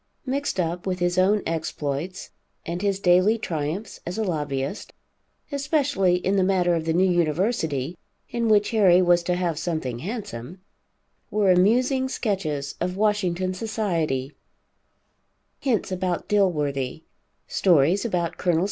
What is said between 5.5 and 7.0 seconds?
especially in the matter of the